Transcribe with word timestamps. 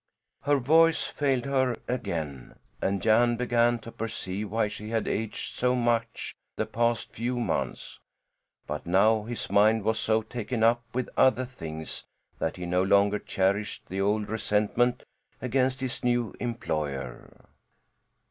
Her 0.41 0.57
voice 0.57 1.03
failed 1.03 1.45
her 1.45 1.75
again, 1.87 2.55
and 2.81 3.03
Jan 3.03 3.35
began 3.37 3.77
to 3.81 3.91
perceive 3.91 4.49
why 4.49 4.67
she 4.67 4.89
had 4.89 5.07
aged 5.07 5.53
so 5.53 5.75
much 5.75 6.35
the 6.55 6.65
past 6.65 7.11
few 7.13 7.39
months; 7.39 7.99
but 8.65 8.87
now 8.87 9.25
his 9.25 9.51
mind 9.51 9.83
was 9.83 9.99
so 9.99 10.23
taken 10.23 10.63
up 10.63 10.81
with 10.95 11.07
other 11.15 11.45
things 11.45 12.03
that 12.39 12.57
he 12.57 12.65
no 12.65 12.81
longer 12.81 13.19
cherished 13.19 13.89
the 13.89 14.01
old 14.01 14.27
resentment 14.27 15.03
against 15.39 15.81
his 15.81 16.03
new 16.03 16.33
employer. 16.39 17.45